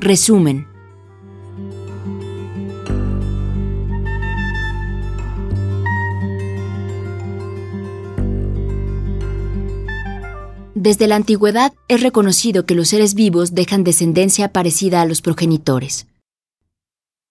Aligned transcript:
Resumen. 0.00 0.66
Desde 10.74 11.06
la 11.06 11.16
antigüedad 11.16 11.74
es 11.88 12.02
reconocido 12.02 12.64
que 12.64 12.74
los 12.74 12.88
seres 12.88 13.12
vivos 13.12 13.54
dejan 13.54 13.84
descendencia 13.84 14.50
parecida 14.50 15.02
a 15.02 15.04
los 15.04 15.20
progenitores. 15.20 16.06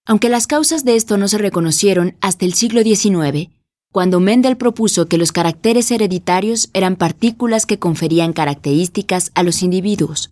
Aunque 0.05 0.29
las 0.29 0.45
causas 0.45 0.86
de 0.86 0.95
esto 0.95 1.17
no 1.17 1.27
se 1.27 1.39
reconocieron 1.39 2.17
hasta 2.21 2.45
el 2.45 2.54
siglo 2.54 2.83
XIX, 2.83 3.49
cuando 3.91 4.20
Mendel 4.20 4.57
propuso 4.57 5.07
que 5.07 5.17
los 5.17 5.31
caracteres 5.31 5.89
hereditarios 5.89 6.70
eran 6.73 6.97
partículas 6.97 7.65
que 7.65 7.79
conferían 7.79 8.31
características 8.31 9.31
a 9.33 9.41
los 9.41 9.63
individuos. 9.63 10.31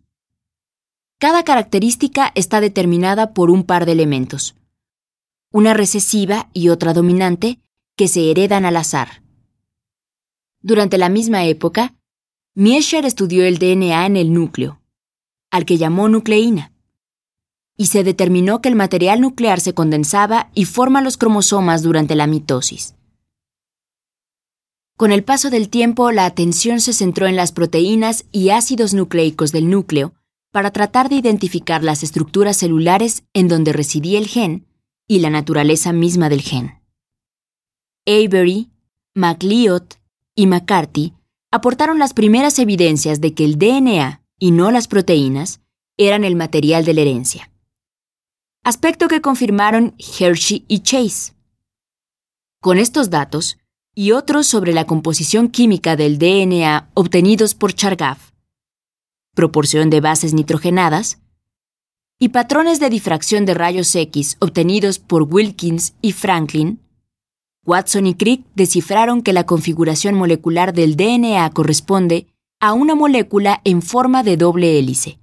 Cada 1.19 1.43
característica 1.43 2.31
está 2.35 2.61
determinada 2.61 3.33
por 3.33 3.49
un 3.49 3.63
par 3.63 3.87
de 3.87 3.93
elementos, 3.93 4.55
una 5.51 5.73
recesiva 5.73 6.47
y 6.53 6.69
otra 6.69 6.93
dominante, 6.93 7.59
que 7.95 8.07
se 8.07 8.29
heredan 8.29 8.65
al 8.65 8.77
azar. 8.77 9.23
Durante 10.61 10.99
la 10.99 11.09
misma 11.09 11.45
época, 11.45 11.95
Miescher 12.53 13.03
estudió 13.03 13.45
el 13.45 13.57
DNA 13.57 14.05
en 14.05 14.15
el 14.15 14.31
núcleo, 14.31 14.79
al 15.49 15.65
que 15.65 15.77
llamó 15.77 16.07
nucleína, 16.07 16.71
y 17.75 17.87
se 17.87 18.03
determinó 18.03 18.61
que 18.61 18.69
el 18.69 18.75
material 18.75 19.19
nuclear 19.19 19.59
se 19.59 19.73
condensaba 19.73 20.51
y 20.53 20.65
forma 20.65 21.01
los 21.01 21.17
cromosomas 21.17 21.81
durante 21.81 22.13
la 22.13 22.27
mitosis. 22.27 22.93
Con 24.95 25.11
el 25.11 25.23
paso 25.23 25.49
del 25.49 25.69
tiempo, 25.69 26.11
la 26.11 26.25
atención 26.25 26.79
se 26.79 26.93
centró 26.93 27.25
en 27.25 27.35
las 27.35 27.51
proteínas 27.51 28.25
y 28.31 28.49
ácidos 28.49 28.93
nucleicos 28.93 29.51
del 29.51 29.67
núcleo 29.71 30.13
para 30.57 30.71
tratar 30.71 31.07
de 31.07 31.17
identificar 31.17 31.83
las 31.83 32.01
estructuras 32.01 32.57
celulares 32.57 33.21
en 33.33 33.47
donde 33.47 33.73
residía 33.73 34.17
el 34.17 34.25
gen 34.25 34.65
y 35.07 35.19
la 35.19 35.29
naturaleza 35.29 35.93
misma 35.93 36.29
del 36.29 36.41
gen. 36.41 36.81
Avery, 38.07 38.71
MacLeod 39.13 39.83
y 40.33 40.47
McCarthy 40.47 41.13
aportaron 41.51 41.99
las 41.99 42.15
primeras 42.15 42.57
evidencias 42.57 43.21
de 43.21 43.35
que 43.35 43.45
el 43.45 43.59
DNA, 43.59 44.23
y 44.39 44.49
no 44.49 44.71
las 44.71 44.87
proteínas, 44.87 45.61
eran 45.95 46.23
el 46.23 46.35
material 46.35 46.85
de 46.85 46.93
la 46.95 47.01
herencia. 47.01 47.51
Aspecto 48.63 49.07
que 49.07 49.21
confirmaron 49.21 49.93
Hershey 49.99 50.65
y 50.67 50.79
Chase. 50.79 51.33
Con 52.61 52.79
estos 52.79 53.11
datos, 53.11 53.59
y 53.93 54.11
otros 54.11 54.47
sobre 54.47 54.73
la 54.73 54.87
composición 54.87 55.49
química 55.49 55.95
del 55.95 56.17
DNA 56.17 56.89
obtenidos 56.95 57.53
por 57.53 57.73
Chargaff, 57.75 58.31
proporción 59.37 59.91
de 59.91 60.01
bases 60.01 60.33
nitrogenadas, 60.33 61.19
y 62.17 62.29
patrones 62.29 62.79
de 62.79 62.89
difracción 62.89 63.45
de 63.45 63.53
rayos 63.53 63.95
X 63.95 64.35
obtenidos 64.39 64.97
por 64.97 65.31
Wilkins 65.31 65.93
y 66.01 66.13
Franklin, 66.13 66.81
Watson 67.63 68.07
y 68.07 68.15
Crick 68.15 68.43
descifraron 68.55 69.21
que 69.21 69.33
la 69.33 69.45
configuración 69.45 70.15
molecular 70.15 70.73
del 70.73 70.97
DNA 70.97 71.47
corresponde 71.51 72.25
a 72.59 72.73
una 72.73 72.95
molécula 72.95 73.61
en 73.63 73.83
forma 73.83 74.23
de 74.23 74.37
doble 74.37 74.79
hélice, 74.79 75.19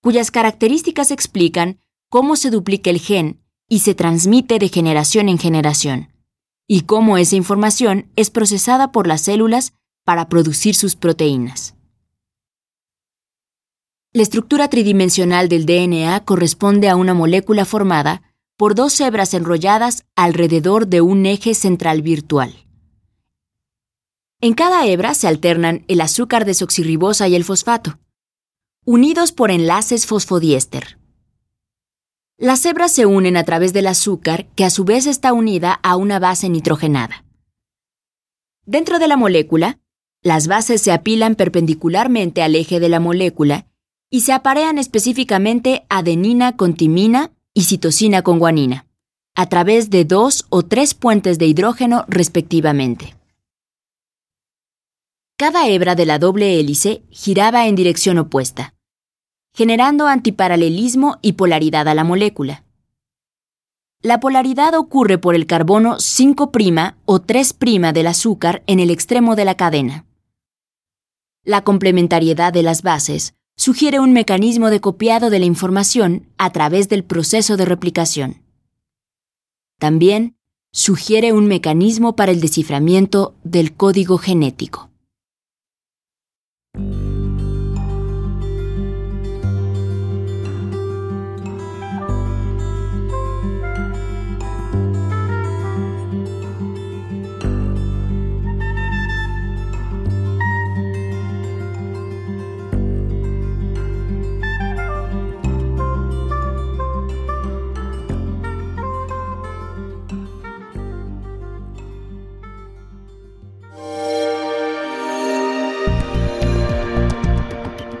cuyas 0.00 0.30
características 0.30 1.10
explican 1.10 1.80
cómo 2.08 2.36
se 2.36 2.50
duplica 2.50 2.88
el 2.88 3.00
gen 3.00 3.40
y 3.68 3.80
se 3.80 3.96
transmite 3.96 4.60
de 4.60 4.68
generación 4.68 5.28
en 5.28 5.38
generación 5.38 6.12
y 6.68 6.82
cómo 6.82 7.18
esa 7.18 7.34
información 7.34 8.12
es 8.14 8.30
procesada 8.30 8.92
por 8.92 9.08
las 9.08 9.22
células 9.22 9.72
para 10.04 10.28
producir 10.28 10.76
sus 10.76 10.94
proteínas. 10.94 11.74
La 14.14 14.22
estructura 14.22 14.68
tridimensional 14.68 15.50
del 15.50 15.66
DNA 15.66 16.24
corresponde 16.24 16.88
a 16.88 16.96
una 16.96 17.12
molécula 17.12 17.66
formada 17.66 18.22
por 18.56 18.74
dos 18.74 18.98
hebras 19.00 19.34
enrolladas 19.34 20.06
alrededor 20.16 20.86
de 20.86 21.02
un 21.02 21.26
eje 21.26 21.54
central 21.54 22.00
virtual. 22.00 22.66
En 24.40 24.54
cada 24.54 24.86
hebra 24.86 25.12
se 25.12 25.28
alternan 25.28 25.84
el 25.88 26.00
azúcar 26.00 26.46
desoxirribosa 26.46 27.28
y 27.28 27.34
el 27.34 27.44
fosfato, 27.44 27.98
unidos 28.86 29.32
por 29.32 29.50
enlaces 29.50 30.06
fosfodiéster. 30.06 30.98
Las 32.38 32.64
hebras 32.64 32.94
se 32.94 33.04
unen 33.04 33.36
a 33.36 33.44
través 33.44 33.74
del 33.74 33.88
azúcar, 33.88 34.46
que 34.54 34.64
a 34.64 34.70
su 34.70 34.84
vez 34.84 35.06
está 35.06 35.34
unida 35.34 35.80
a 35.82 35.96
una 35.96 36.18
base 36.18 36.48
nitrogenada. 36.48 37.26
Dentro 38.64 38.98
de 38.98 39.08
la 39.08 39.18
molécula, 39.18 39.80
las 40.22 40.48
bases 40.48 40.80
se 40.80 40.92
apilan 40.92 41.34
perpendicularmente 41.34 42.42
al 42.42 42.54
eje 42.56 42.80
de 42.80 42.88
la 42.88 43.00
molécula 43.00 43.67
y 44.10 44.20
se 44.22 44.32
aparean 44.32 44.78
específicamente 44.78 45.84
adenina 45.88 46.56
con 46.56 46.74
timina 46.74 47.30
y 47.54 47.64
citosina 47.64 48.22
con 48.22 48.38
guanina, 48.38 48.86
a 49.34 49.48
través 49.48 49.90
de 49.90 50.04
dos 50.04 50.46
o 50.48 50.62
tres 50.62 50.94
puentes 50.94 51.38
de 51.38 51.46
hidrógeno 51.46 52.04
respectivamente. 52.08 53.14
Cada 55.36 55.68
hebra 55.68 55.94
de 55.94 56.06
la 56.06 56.18
doble 56.18 56.58
hélice 56.58 57.02
giraba 57.10 57.66
en 57.66 57.74
dirección 57.76 58.18
opuesta 58.18 58.74
generando 59.58 60.06
antiparalelismo 60.06 61.18
y 61.20 61.32
polaridad 61.32 61.88
a 61.88 61.94
la 61.94 62.04
molécula. 62.04 62.62
La 64.00 64.20
polaridad 64.20 64.74
ocurre 64.74 65.18
por 65.18 65.34
el 65.34 65.48
carbono 65.48 65.96
5' 65.98 66.52
o 67.04 67.20
3' 67.20 67.56
del 67.92 68.06
azúcar 68.06 68.62
en 68.68 68.78
el 68.78 68.90
extremo 68.90 69.34
de 69.34 69.44
la 69.44 69.56
cadena. 69.56 70.06
La 71.42 71.64
complementariedad 71.64 72.52
de 72.52 72.62
las 72.62 72.82
bases 72.82 73.34
sugiere 73.58 73.98
un 73.98 74.12
mecanismo 74.12 74.70
de 74.70 74.80
copiado 74.80 75.30
de 75.30 75.40
la 75.40 75.44
información 75.44 76.28
a 76.38 76.52
través 76.52 76.88
del 76.88 77.02
proceso 77.02 77.56
de 77.56 77.64
replicación. 77.64 78.40
También 79.80 80.36
sugiere 80.70 81.32
un 81.32 81.46
mecanismo 81.46 82.14
para 82.14 82.30
el 82.30 82.40
desciframiento 82.40 83.34
del 83.42 83.74
código 83.74 84.16
genético. 84.16 84.87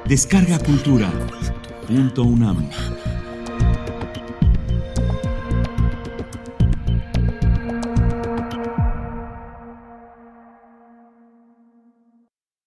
Descarga 0.08 0.58
Cultura. 0.58 1.10
Punto 1.86 2.22
UNAM. 2.22 2.70